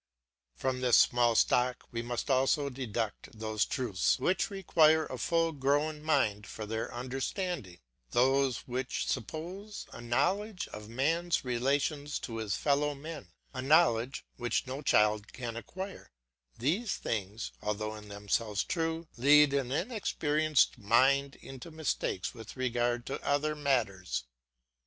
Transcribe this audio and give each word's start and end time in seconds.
From 0.55 0.81
this 0.81 0.97
small 0.97 1.35
stock 1.35 1.83
we 1.91 2.01
must 2.01 2.31
also 2.31 2.71
deduct 2.71 3.37
those 3.37 3.65
truths 3.65 4.17
which 4.17 4.49
require 4.49 5.05
a 5.05 5.19
full 5.19 5.51
grown 5.51 6.01
mind 6.01 6.47
for 6.47 6.65
their 6.65 6.91
understanding, 6.91 7.77
those 8.09 8.67
which 8.67 9.07
suppose 9.07 9.85
a 9.93 10.01
knowledge 10.01 10.67
of 10.69 10.89
man's 10.89 11.45
relations 11.45 12.17
to 12.17 12.37
his 12.37 12.55
fellow 12.55 12.95
men 12.95 13.27
a 13.53 13.61
knowledge 13.61 14.25
which 14.37 14.65
no 14.65 14.81
child 14.81 15.31
can 15.33 15.55
acquire; 15.55 16.09
these 16.57 16.95
things, 16.95 17.51
although 17.61 17.95
in 17.95 18.07
themselves 18.07 18.63
true, 18.63 19.07
lead 19.17 19.53
an 19.53 19.71
inexperienced 19.71 20.79
mind 20.79 21.35
into 21.43 21.69
mistakes 21.69 22.33
with 22.33 22.57
regard 22.57 23.05
to 23.05 23.23
other 23.23 23.53
matters. 23.55 24.23